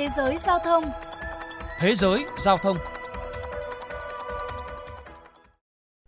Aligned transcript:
Thế 0.00 0.08
giới 0.16 0.38
giao 0.38 0.58
thông 0.64 0.84
Thế 1.80 1.94
giới 1.94 2.24
giao 2.38 2.58
thông 2.58 2.76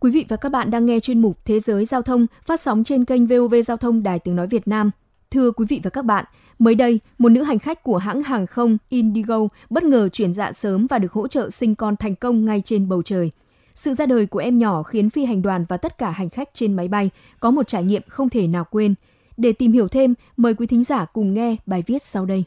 Quý 0.01 0.11
vị 0.11 0.25
và 0.29 0.37
các 0.37 0.51
bạn 0.51 0.71
đang 0.71 0.85
nghe 0.85 0.99
chuyên 0.99 1.19
mục 1.21 1.37
Thế 1.45 1.59
giới 1.59 1.85
giao 1.85 2.01
thông 2.01 2.25
phát 2.45 2.61
sóng 2.61 2.83
trên 2.83 3.05
kênh 3.05 3.27
VOV 3.27 3.55
Giao 3.65 3.77
thông 3.77 4.03
Đài 4.03 4.19
Tiếng 4.19 4.35
Nói 4.35 4.47
Việt 4.47 4.67
Nam. 4.67 4.91
Thưa 5.31 5.51
quý 5.51 5.65
vị 5.69 5.79
và 5.83 5.89
các 5.89 6.05
bạn, 6.05 6.25
mới 6.59 6.75
đây, 6.75 6.99
một 7.17 7.29
nữ 7.29 7.43
hành 7.43 7.59
khách 7.59 7.83
của 7.83 7.97
hãng 7.97 8.23
hàng 8.23 8.47
không 8.47 8.77
Indigo 8.89 9.39
bất 9.69 9.83
ngờ 9.83 10.09
chuyển 10.09 10.33
dạ 10.33 10.51
sớm 10.51 10.87
và 10.87 10.99
được 10.99 11.11
hỗ 11.11 11.27
trợ 11.27 11.49
sinh 11.49 11.75
con 11.75 11.95
thành 11.95 12.15
công 12.15 12.45
ngay 12.45 12.61
trên 12.61 12.89
bầu 12.89 13.01
trời. 13.01 13.31
Sự 13.75 13.93
ra 13.93 14.05
đời 14.05 14.25
của 14.25 14.39
em 14.39 14.57
nhỏ 14.57 14.83
khiến 14.83 15.09
phi 15.09 15.25
hành 15.25 15.41
đoàn 15.41 15.65
và 15.69 15.77
tất 15.77 15.97
cả 15.97 16.11
hành 16.11 16.29
khách 16.29 16.49
trên 16.53 16.73
máy 16.73 16.87
bay 16.87 17.09
có 17.39 17.51
một 17.51 17.67
trải 17.67 17.83
nghiệm 17.83 18.01
không 18.07 18.29
thể 18.29 18.47
nào 18.47 18.63
quên. 18.63 18.95
Để 19.37 19.53
tìm 19.53 19.71
hiểu 19.71 19.87
thêm, 19.87 20.13
mời 20.37 20.53
quý 20.53 20.67
thính 20.67 20.83
giả 20.83 21.05
cùng 21.05 21.33
nghe 21.33 21.55
bài 21.65 21.83
viết 21.87 22.03
sau 22.03 22.25
đây. 22.25 22.43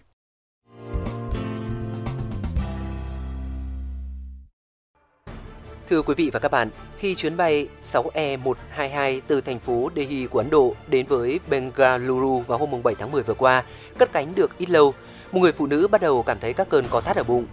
Thưa 5.88 6.02
quý 6.02 6.14
vị 6.14 6.30
và 6.32 6.38
các 6.38 6.50
bạn, 6.50 6.70
khi 6.98 7.14
chuyến 7.14 7.36
bay 7.36 7.68
6E122 7.82 9.20
từ 9.26 9.40
thành 9.40 9.58
phố 9.58 9.90
Delhi 9.96 10.26
của 10.26 10.38
Ấn 10.38 10.50
Độ 10.50 10.74
đến 10.86 11.06
với 11.06 11.40
Bengaluru 11.48 12.44
vào 12.46 12.58
hôm 12.58 12.82
7 12.82 12.94
tháng 12.94 13.12
10 13.12 13.22
vừa 13.22 13.34
qua, 13.34 13.64
cất 13.98 14.12
cánh 14.12 14.34
được 14.34 14.58
ít 14.58 14.70
lâu, 14.70 14.94
một 15.32 15.40
người 15.40 15.52
phụ 15.52 15.66
nữ 15.66 15.88
bắt 15.88 16.00
đầu 16.00 16.22
cảm 16.22 16.38
thấy 16.40 16.52
các 16.52 16.68
cơn 16.70 16.84
co 16.90 17.00
thắt 17.00 17.16
ở 17.16 17.22
bụng. 17.22 17.46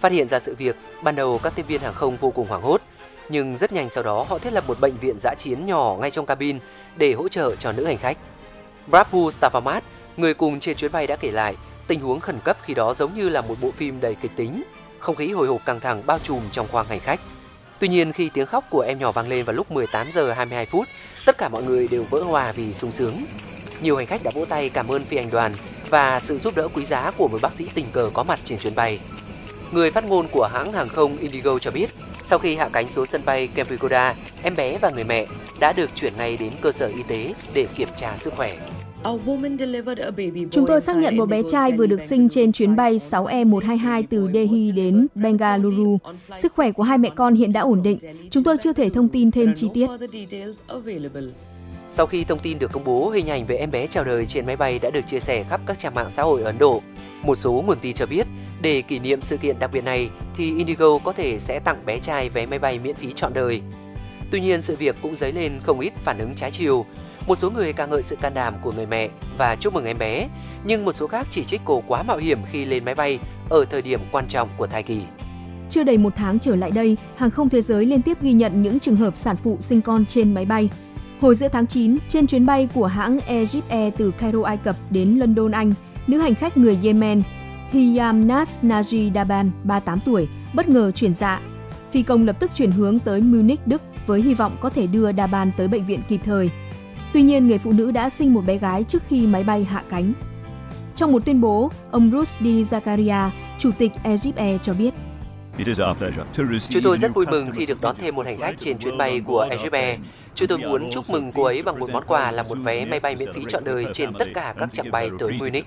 Phát 0.00 0.12
hiện 0.12 0.28
ra 0.28 0.38
sự 0.38 0.54
việc, 0.54 0.76
ban 1.02 1.16
đầu 1.16 1.40
các 1.42 1.52
tiếp 1.56 1.66
viên 1.66 1.80
hàng 1.80 1.94
không 1.94 2.16
vô 2.16 2.30
cùng 2.30 2.48
hoảng 2.48 2.62
hốt, 2.62 2.80
nhưng 3.28 3.56
rất 3.56 3.72
nhanh 3.72 3.88
sau 3.88 4.04
đó 4.04 4.26
họ 4.28 4.38
thiết 4.38 4.52
lập 4.52 4.64
một 4.66 4.80
bệnh 4.80 4.96
viện 4.96 5.18
giã 5.18 5.34
chiến 5.38 5.66
nhỏ 5.66 5.96
ngay 6.00 6.10
trong 6.10 6.26
cabin 6.26 6.58
để 6.96 7.12
hỗ 7.12 7.28
trợ 7.28 7.56
cho 7.56 7.72
nữ 7.72 7.84
hành 7.84 7.98
khách. 7.98 8.18
Prabhu 8.88 9.30
Stavamat, 9.30 9.84
người 10.16 10.34
cùng 10.34 10.60
trên 10.60 10.76
chuyến 10.76 10.92
bay 10.92 11.06
đã 11.06 11.16
kể 11.16 11.30
lại, 11.30 11.56
tình 11.86 12.00
huống 12.00 12.20
khẩn 12.20 12.38
cấp 12.44 12.56
khi 12.62 12.74
đó 12.74 12.94
giống 12.94 13.14
như 13.14 13.28
là 13.28 13.40
một 13.40 13.54
bộ 13.60 13.70
phim 13.70 14.00
đầy 14.00 14.14
kịch 14.14 14.32
tính, 14.36 14.62
không 14.98 15.16
khí 15.16 15.32
hồi 15.32 15.46
hộp 15.46 15.64
căng 15.66 15.80
thẳng 15.80 16.02
bao 16.06 16.18
trùm 16.18 16.40
trong 16.52 16.68
khoang 16.68 16.86
hành 16.86 17.00
khách. 17.00 17.20
Tuy 17.84 17.88
nhiên 17.88 18.12
khi 18.12 18.30
tiếng 18.34 18.46
khóc 18.46 18.64
của 18.70 18.80
em 18.80 18.98
nhỏ 18.98 19.12
vang 19.12 19.28
lên 19.28 19.44
vào 19.44 19.56
lúc 19.56 19.70
18 19.70 20.10
giờ 20.10 20.32
22 20.32 20.66
phút, 20.66 20.88
tất 21.26 21.38
cả 21.38 21.48
mọi 21.48 21.62
người 21.62 21.88
đều 21.88 22.04
vỡ 22.10 22.22
hòa 22.22 22.52
vì 22.52 22.74
sung 22.74 22.92
sướng. 22.92 23.24
Nhiều 23.82 23.96
hành 23.96 24.06
khách 24.06 24.22
đã 24.24 24.30
vỗ 24.34 24.44
tay 24.44 24.68
cảm 24.68 24.88
ơn 24.88 25.04
phi 25.04 25.16
hành 25.16 25.30
đoàn 25.30 25.52
và 25.90 26.20
sự 26.20 26.38
giúp 26.38 26.56
đỡ 26.56 26.68
quý 26.74 26.84
giá 26.84 27.10
của 27.16 27.28
một 27.28 27.38
bác 27.42 27.52
sĩ 27.52 27.68
tình 27.74 27.86
cờ 27.92 28.10
có 28.14 28.22
mặt 28.22 28.40
trên 28.44 28.58
chuyến 28.58 28.74
bay. 28.74 28.98
Người 29.72 29.90
phát 29.90 30.04
ngôn 30.04 30.28
của 30.28 30.48
hãng 30.52 30.72
hàng 30.72 30.88
không 30.88 31.16
Indigo 31.16 31.58
cho 31.58 31.70
biết, 31.70 31.90
sau 32.22 32.38
khi 32.38 32.56
hạ 32.56 32.68
cánh 32.72 32.88
xuống 32.88 33.06
sân 33.06 33.22
bay 33.24 33.48
Kempegowda, 33.54 34.12
em 34.42 34.56
bé 34.56 34.78
và 34.78 34.90
người 34.90 35.04
mẹ 35.04 35.26
đã 35.60 35.72
được 35.72 35.90
chuyển 35.96 36.16
ngay 36.16 36.36
đến 36.36 36.52
cơ 36.60 36.72
sở 36.72 36.86
y 36.86 37.02
tế 37.08 37.34
để 37.54 37.66
kiểm 37.76 37.88
tra 37.96 38.16
sức 38.16 38.34
khỏe. 38.36 38.56
Chúng 40.50 40.66
tôi 40.66 40.80
xác 40.80 40.96
nhận 40.96 41.16
một 41.16 41.26
bé 41.26 41.42
trai 41.48 41.72
vừa 41.72 41.86
được 41.86 42.00
sinh 42.00 42.28
trên 42.28 42.52
chuyến 42.52 42.76
bay 42.76 42.98
6E122 42.98 44.02
từ 44.10 44.28
Delhi 44.34 44.72
đến 44.72 45.06
Bengaluru. 45.14 45.98
Sức 46.36 46.52
khỏe 46.52 46.72
của 46.72 46.82
hai 46.82 46.98
mẹ 46.98 47.10
con 47.16 47.34
hiện 47.34 47.52
đã 47.52 47.60
ổn 47.60 47.82
định. 47.82 47.98
Chúng 48.30 48.44
tôi 48.44 48.56
chưa 48.60 48.72
thể 48.72 48.90
thông 48.90 49.08
tin 49.08 49.30
thêm 49.30 49.54
chi 49.54 49.68
tiết. 49.74 49.86
Sau 51.88 52.06
khi 52.06 52.24
thông 52.24 52.38
tin 52.38 52.58
được 52.58 52.72
công 52.72 52.84
bố, 52.84 53.10
hình 53.10 53.30
ảnh 53.30 53.46
về 53.46 53.56
em 53.56 53.70
bé 53.70 53.86
chào 53.86 54.04
đời 54.04 54.26
trên 54.26 54.46
máy 54.46 54.56
bay 54.56 54.78
đã 54.82 54.90
được 54.90 55.06
chia 55.06 55.20
sẻ 55.20 55.44
khắp 55.50 55.60
các 55.66 55.78
trang 55.78 55.94
mạng 55.94 56.10
xã 56.10 56.22
hội 56.22 56.42
ở 56.42 56.46
Ấn 56.46 56.58
Độ. 56.58 56.82
Một 57.22 57.34
số 57.34 57.64
nguồn 57.66 57.78
tin 57.80 57.94
cho 57.94 58.06
biết, 58.06 58.26
để 58.62 58.82
kỷ 58.82 58.98
niệm 58.98 59.22
sự 59.22 59.36
kiện 59.36 59.58
đặc 59.58 59.70
biệt 59.72 59.84
này 59.84 60.10
thì 60.36 60.56
Indigo 60.56 60.98
có 60.98 61.12
thể 61.12 61.38
sẽ 61.38 61.58
tặng 61.58 61.86
bé 61.86 61.98
trai 61.98 62.28
vé 62.28 62.46
máy 62.46 62.58
bay 62.58 62.78
miễn 62.78 62.96
phí 62.96 63.12
trọn 63.12 63.32
đời. 63.34 63.60
Tuy 64.30 64.40
nhiên, 64.40 64.62
sự 64.62 64.76
việc 64.76 64.96
cũng 65.02 65.14
dấy 65.14 65.32
lên 65.32 65.60
không 65.62 65.80
ít 65.80 65.92
phản 66.04 66.18
ứng 66.18 66.34
trái 66.34 66.50
chiều. 66.50 66.86
Một 67.26 67.34
số 67.34 67.50
người 67.50 67.72
ca 67.72 67.86
ngợi 67.86 68.02
sự 68.02 68.16
can 68.16 68.34
đảm 68.34 68.54
của 68.62 68.72
người 68.72 68.86
mẹ 68.86 69.08
và 69.38 69.56
chúc 69.56 69.74
mừng 69.74 69.84
em 69.84 69.98
bé, 69.98 70.28
nhưng 70.64 70.84
một 70.84 70.92
số 70.92 71.06
khác 71.06 71.26
chỉ 71.30 71.44
trích 71.44 71.60
cô 71.64 71.82
quá 71.86 72.02
mạo 72.02 72.16
hiểm 72.16 72.38
khi 72.50 72.64
lên 72.64 72.84
máy 72.84 72.94
bay 72.94 73.18
ở 73.50 73.64
thời 73.64 73.82
điểm 73.82 74.00
quan 74.12 74.28
trọng 74.28 74.48
của 74.56 74.66
thai 74.66 74.82
kỳ. 74.82 75.02
Chưa 75.70 75.84
đầy 75.84 75.98
một 75.98 76.12
tháng 76.16 76.38
trở 76.38 76.56
lại 76.56 76.70
đây, 76.70 76.96
hàng 77.16 77.30
không 77.30 77.48
thế 77.48 77.62
giới 77.62 77.86
liên 77.86 78.02
tiếp 78.02 78.18
ghi 78.22 78.32
nhận 78.32 78.62
những 78.62 78.80
trường 78.80 78.96
hợp 78.96 79.16
sản 79.16 79.36
phụ 79.36 79.56
sinh 79.60 79.82
con 79.82 80.06
trên 80.06 80.34
máy 80.34 80.44
bay. 80.44 80.70
Hồi 81.20 81.34
giữa 81.34 81.48
tháng 81.48 81.66
9, 81.66 81.98
trên 82.08 82.26
chuyến 82.26 82.46
bay 82.46 82.68
của 82.74 82.86
hãng 82.86 83.20
Egypt 83.20 83.68
Air 83.68 83.94
từ 83.98 84.10
Cairo, 84.10 84.42
Ai 84.42 84.56
Cập 84.56 84.76
đến 84.90 85.18
London, 85.18 85.50
Anh, 85.50 85.72
nữ 86.06 86.18
hành 86.18 86.34
khách 86.34 86.56
người 86.56 86.78
Yemen 86.82 87.22
Hiyam 87.70 88.28
Nas 88.28 88.60
Naji 88.62 89.12
Daban, 89.14 89.50
38 89.64 90.00
tuổi, 90.00 90.28
bất 90.54 90.68
ngờ 90.68 90.90
chuyển 90.90 91.14
dạ. 91.14 91.40
Phi 91.92 92.02
công 92.02 92.26
lập 92.26 92.36
tức 92.40 92.50
chuyển 92.54 92.70
hướng 92.70 92.98
tới 92.98 93.20
Munich, 93.20 93.66
Đức 93.66 93.82
với 94.06 94.22
hy 94.22 94.34
vọng 94.34 94.56
có 94.60 94.70
thể 94.70 94.86
đưa 94.86 95.12
Daban 95.12 95.50
tới 95.56 95.68
bệnh 95.68 95.86
viện 95.86 96.00
kịp 96.08 96.20
thời. 96.24 96.50
Tuy 97.14 97.22
nhiên, 97.22 97.46
người 97.46 97.58
phụ 97.58 97.72
nữ 97.72 97.90
đã 97.90 98.10
sinh 98.10 98.34
một 98.34 98.40
bé 98.46 98.58
gái 98.58 98.84
trước 98.84 99.02
khi 99.08 99.26
máy 99.26 99.44
bay 99.44 99.64
hạ 99.64 99.82
cánh. 99.90 100.12
Trong 100.94 101.12
một 101.12 101.24
tuyên 101.26 101.40
bố, 101.40 101.70
ông 101.90 102.10
Rusdi 102.10 102.62
Zakaria, 102.62 103.30
chủ 103.58 103.70
tịch 103.78 103.92
Egypt 104.02 104.36
Air 104.36 104.60
cho 104.62 104.74
biết, 104.74 104.94
Chúng 106.70 106.82
tôi 106.82 106.98
rất 106.98 107.14
vui 107.14 107.26
mừng 107.26 107.50
khi 107.50 107.66
được 107.66 107.80
đón 107.80 107.96
thêm 107.98 108.14
một 108.14 108.26
hành 108.26 108.38
khách 108.38 108.54
trên 108.58 108.78
chuyến 108.78 108.98
bay 108.98 109.20
của 109.20 109.46
Egypt 109.50 109.72
Air. 109.72 110.00
Chúng 110.34 110.48
tôi 110.48 110.58
muốn 110.58 110.90
chúc 110.90 111.10
mừng 111.10 111.32
cô 111.32 111.42
ấy 111.42 111.62
bằng 111.62 111.78
một 111.78 111.90
món 111.90 112.04
quà 112.06 112.30
là 112.30 112.42
một 112.42 112.58
vé 112.64 112.84
máy 112.84 113.00
bay 113.00 113.16
miễn 113.16 113.32
phí 113.32 113.44
trọn 113.48 113.64
đời 113.64 113.86
trên 113.92 114.12
tất 114.18 114.28
cả 114.34 114.54
các 114.58 114.72
chặng 114.72 114.90
bay 114.90 115.10
tới 115.18 115.32
Munich. 115.32 115.66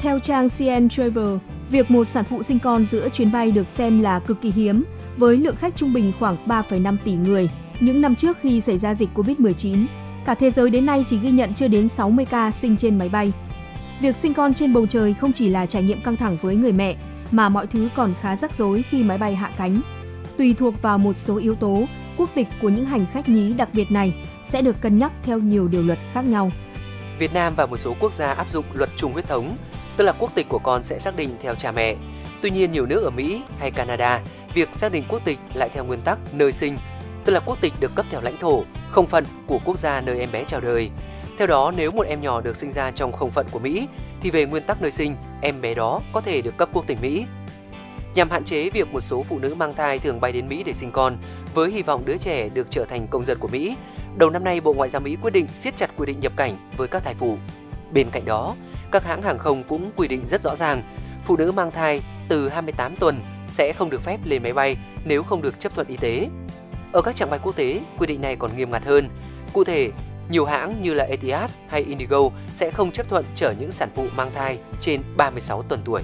Theo 0.00 0.18
trang 0.18 0.48
CN 0.48 0.88
Travel, 0.88 1.36
việc 1.70 1.90
một 1.90 2.04
sản 2.04 2.24
phụ 2.24 2.42
sinh 2.42 2.58
con 2.58 2.86
giữa 2.86 3.08
chuyến 3.08 3.32
bay 3.32 3.50
được 3.50 3.68
xem 3.68 4.00
là 4.00 4.18
cực 4.18 4.40
kỳ 4.40 4.50
hiếm, 4.50 4.84
với 5.16 5.36
lượng 5.36 5.56
khách 5.56 5.76
trung 5.76 5.92
bình 5.92 6.12
khoảng 6.18 6.36
3,5 6.46 6.96
tỷ 7.04 7.12
người. 7.12 7.50
Những 7.80 8.00
năm 8.00 8.14
trước 8.14 8.38
khi 8.40 8.60
xảy 8.60 8.78
ra 8.78 8.94
dịch 8.94 9.08
Covid-19, 9.14 9.86
cả 10.24 10.34
thế 10.34 10.50
giới 10.50 10.70
đến 10.70 10.86
nay 10.86 11.04
chỉ 11.06 11.18
ghi 11.18 11.30
nhận 11.30 11.54
chưa 11.54 11.68
đến 11.68 11.88
60 11.88 12.24
ca 12.24 12.50
sinh 12.50 12.76
trên 12.76 12.98
máy 12.98 13.08
bay. 13.08 13.32
Việc 14.00 14.16
sinh 14.16 14.34
con 14.34 14.54
trên 14.54 14.72
bầu 14.72 14.86
trời 14.86 15.14
không 15.14 15.32
chỉ 15.32 15.48
là 15.48 15.66
trải 15.66 15.82
nghiệm 15.82 16.02
căng 16.02 16.16
thẳng 16.16 16.36
với 16.40 16.56
người 16.56 16.72
mẹ, 16.72 16.96
mà 17.30 17.48
mọi 17.48 17.66
thứ 17.66 17.88
còn 17.96 18.14
khá 18.20 18.36
rắc 18.36 18.54
rối 18.54 18.84
khi 18.90 19.02
máy 19.02 19.18
bay 19.18 19.34
hạ 19.34 19.50
cánh. 19.58 19.80
Tùy 20.36 20.54
thuộc 20.58 20.82
vào 20.82 20.98
một 20.98 21.16
số 21.16 21.36
yếu 21.36 21.54
tố, 21.54 21.84
quốc 22.16 22.30
tịch 22.34 22.48
của 22.62 22.68
những 22.68 22.84
hành 22.84 23.06
khách 23.12 23.28
nhí 23.28 23.52
đặc 23.52 23.68
biệt 23.72 23.90
này 23.90 24.14
sẽ 24.44 24.62
được 24.62 24.80
cân 24.80 24.98
nhắc 24.98 25.12
theo 25.22 25.38
nhiều 25.38 25.68
điều 25.68 25.82
luật 25.82 25.98
khác 26.12 26.24
nhau. 26.24 26.50
Việt 27.18 27.34
Nam 27.34 27.54
và 27.56 27.66
một 27.66 27.76
số 27.76 27.94
quốc 28.00 28.12
gia 28.12 28.32
áp 28.32 28.50
dụng 28.50 28.64
luật 28.74 28.90
chung 28.96 29.12
huyết 29.12 29.28
thống, 29.28 29.56
tức 29.98 30.04
là 30.04 30.12
quốc 30.18 30.34
tịch 30.34 30.46
của 30.48 30.58
con 30.58 30.82
sẽ 30.82 30.98
xác 30.98 31.16
định 31.16 31.30
theo 31.40 31.54
cha 31.54 31.72
mẹ. 31.72 31.94
Tuy 32.42 32.50
nhiên 32.50 32.72
nhiều 32.72 32.86
nước 32.86 33.04
ở 33.04 33.10
Mỹ 33.10 33.42
hay 33.58 33.70
Canada, 33.70 34.20
việc 34.54 34.68
xác 34.72 34.92
định 34.92 35.04
quốc 35.08 35.22
tịch 35.24 35.38
lại 35.54 35.68
theo 35.72 35.84
nguyên 35.84 36.00
tắc 36.00 36.18
nơi 36.32 36.52
sinh, 36.52 36.76
tức 37.24 37.32
là 37.32 37.40
quốc 37.40 37.58
tịch 37.60 37.72
được 37.80 37.94
cấp 37.94 38.06
theo 38.10 38.20
lãnh 38.20 38.36
thổ, 38.38 38.64
không 38.90 39.06
phận 39.06 39.24
của 39.46 39.58
quốc 39.64 39.78
gia 39.78 40.00
nơi 40.00 40.20
em 40.20 40.28
bé 40.32 40.44
chào 40.44 40.60
đời. 40.60 40.90
Theo 41.38 41.46
đó, 41.46 41.72
nếu 41.76 41.90
một 41.90 42.06
em 42.06 42.20
nhỏ 42.20 42.40
được 42.40 42.56
sinh 42.56 42.72
ra 42.72 42.90
trong 42.90 43.12
không 43.12 43.30
phận 43.30 43.46
của 43.50 43.58
Mỹ, 43.58 43.88
thì 44.20 44.30
về 44.30 44.46
nguyên 44.46 44.62
tắc 44.62 44.82
nơi 44.82 44.90
sinh, 44.90 45.16
em 45.42 45.60
bé 45.60 45.74
đó 45.74 46.00
có 46.12 46.20
thể 46.20 46.42
được 46.42 46.56
cấp 46.56 46.68
quốc 46.72 46.86
tịch 46.86 46.98
Mỹ. 47.02 47.26
Nhằm 48.14 48.30
hạn 48.30 48.44
chế 48.44 48.70
việc 48.70 48.92
một 48.92 49.00
số 49.00 49.22
phụ 49.22 49.38
nữ 49.38 49.54
mang 49.54 49.74
thai 49.74 49.98
thường 49.98 50.20
bay 50.20 50.32
đến 50.32 50.48
Mỹ 50.48 50.62
để 50.66 50.72
sinh 50.72 50.92
con, 50.92 51.18
với 51.54 51.70
hy 51.70 51.82
vọng 51.82 52.02
đứa 52.04 52.16
trẻ 52.16 52.48
được 52.48 52.66
trở 52.70 52.84
thành 52.84 53.08
công 53.08 53.24
dân 53.24 53.38
của 53.38 53.48
Mỹ, 53.48 53.76
đầu 54.16 54.30
năm 54.30 54.44
nay 54.44 54.60
Bộ 54.60 54.72
Ngoại 54.72 54.88
giao 54.88 55.00
Mỹ 55.00 55.16
quyết 55.22 55.32
định 55.32 55.46
siết 55.48 55.76
chặt 55.76 55.90
quy 55.96 56.06
định 56.06 56.20
nhập 56.20 56.32
cảnh 56.36 56.70
với 56.76 56.88
các 56.88 57.04
thai 57.04 57.14
phụ. 57.14 57.38
Bên 57.92 58.10
cạnh 58.10 58.24
đó, 58.24 58.54
các 58.92 59.04
hãng 59.04 59.22
hàng 59.22 59.38
không 59.38 59.62
cũng 59.68 59.90
quy 59.96 60.08
định 60.08 60.26
rất 60.26 60.40
rõ 60.40 60.56
ràng, 60.56 60.82
phụ 61.24 61.36
nữ 61.36 61.52
mang 61.52 61.70
thai 61.70 62.02
từ 62.28 62.48
28 62.48 62.96
tuần 62.96 63.20
sẽ 63.46 63.72
không 63.72 63.90
được 63.90 64.02
phép 64.02 64.20
lên 64.24 64.42
máy 64.42 64.52
bay 64.52 64.76
nếu 65.04 65.22
không 65.22 65.42
được 65.42 65.60
chấp 65.60 65.74
thuận 65.74 65.86
y 65.86 65.96
tế. 65.96 66.28
Ở 66.92 67.02
các 67.02 67.16
trạng 67.16 67.30
bay 67.30 67.40
quốc 67.42 67.56
tế, 67.56 67.80
quy 67.98 68.06
định 68.06 68.20
này 68.20 68.36
còn 68.36 68.56
nghiêm 68.56 68.70
ngặt 68.70 68.84
hơn. 68.84 69.08
Cụ 69.52 69.64
thể, 69.64 69.90
nhiều 70.30 70.44
hãng 70.44 70.82
như 70.82 70.94
là 70.94 71.04
Etihad 71.04 71.54
hay 71.68 71.82
Indigo 71.82 72.18
sẽ 72.52 72.70
không 72.70 72.92
chấp 72.92 73.08
thuận 73.08 73.24
chở 73.34 73.54
những 73.58 73.72
sản 73.72 73.88
phụ 73.94 74.06
mang 74.16 74.30
thai 74.34 74.58
trên 74.80 75.02
36 75.16 75.62
tuần 75.62 75.80
tuổi. 75.84 76.02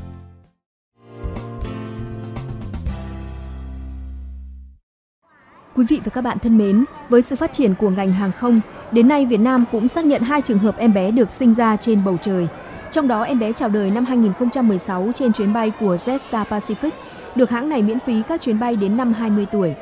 Quý 5.77 5.84
vị 5.89 6.01
và 6.05 6.11
các 6.11 6.21
bạn 6.21 6.39
thân 6.39 6.59
mến, 6.59 6.84
với 7.09 7.22
sự 7.22 7.37
phát 7.37 7.53
triển 7.53 7.75
của 7.75 7.91
ngành 7.91 8.12
hàng 8.12 8.33
không, 8.41 8.61
đến 8.93 9.09
nay 9.09 9.27
Việt 9.27 9.41
Nam 9.41 9.65
cũng 9.72 9.89
xác 9.89 10.05
nhận 10.05 10.22
hai 10.22 10.41
trường 10.41 10.59
hợp 10.59 10.78
em 10.78 10.95
bé 10.95 11.11
được 11.11 11.31
sinh 11.31 11.55
ra 11.55 11.77
trên 11.77 12.05
bầu 12.05 12.16
trời. 12.21 12.49
Trong 12.94 13.09
đó 13.09 13.22
em 13.22 13.38
bé 13.38 13.53
chào 13.53 13.68
đời 13.68 13.91
năm 13.91 14.04
2016 14.04 15.10
trên 15.15 15.33
chuyến 15.33 15.53
bay 15.53 15.72
của 15.80 15.95
Jetstar 15.95 16.45
Pacific, 16.45 16.91
được 17.34 17.51
hãng 17.51 17.68
này 17.68 17.83
miễn 17.83 17.98
phí 17.98 18.22
các 18.28 18.41
chuyến 18.41 18.59
bay 18.59 18.77
đến 18.77 18.97
năm 18.97 19.13
20 19.13 19.47
tuổi. 19.53 19.74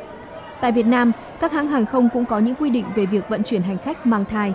Tại 0.60 0.72
Việt 0.72 0.86
Nam, 0.86 1.12
các 1.40 1.52
hãng 1.52 1.69
hàng 1.69 1.86
không 1.86 2.08
cũng 2.12 2.25
có 2.25 2.38
những 2.38 2.54
quy 2.54 2.70
định 2.70 2.84
về 2.94 3.06
việc 3.06 3.28
vận 3.28 3.42
chuyển 3.42 3.62
hành 3.62 3.78
khách 3.78 4.06
mang 4.06 4.25
thai. 4.25 4.52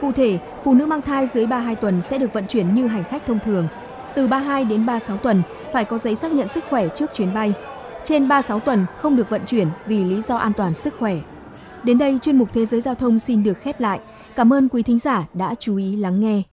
Cụ 0.00 0.12
thể, 0.12 0.38
phụ 0.64 0.74
nữ 0.74 0.86
mang 0.86 1.02
thai 1.02 1.26
dưới 1.26 1.46
32 1.46 1.74
tuần 1.74 2.02
sẽ 2.02 2.18
được 2.18 2.32
vận 2.32 2.46
chuyển 2.46 2.74
như 2.74 2.86
hành 2.86 3.04
khách 3.04 3.26
thông 3.26 3.38
thường. 3.44 3.68
Từ 4.14 4.28
32 4.28 4.64
đến 4.64 4.86
36 4.86 5.16
tuần 5.16 5.42
phải 5.72 5.84
có 5.84 5.98
giấy 5.98 6.16
xác 6.16 6.32
nhận 6.32 6.48
sức 6.48 6.64
khỏe 6.70 6.88
trước 6.88 7.10
chuyến 7.14 7.34
bay. 7.34 7.52
Trên 8.04 8.28
36 8.28 8.60
tuần 8.60 8.86
không 8.98 9.16
được 9.16 9.30
vận 9.30 9.42
chuyển 9.46 9.68
vì 9.86 10.04
lý 10.04 10.22
do 10.22 10.36
an 10.36 10.52
toàn 10.52 10.74
sức 10.74 10.94
khỏe. 10.98 11.16
Đến 11.82 11.98
đây 11.98 12.18
chuyên 12.22 12.38
mục 12.38 12.48
Thế 12.52 12.66
giới 12.66 12.80
Giao 12.80 12.94
thông 12.94 13.18
xin 13.18 13.42
được 13.42 13.58
khép 13.58 13.80
lại. 13.80 14.00
Cảm 14.36 14.52
ơn 14.52 14.68
quý 14.68 14.82
thính 14.82 14.98
giả 14.98 15.26
đã 15.34 15.54
chú 15.58 15.76
ý 15.76 15.96
lắng 15.96 16.20
nghe. 16.20 16.42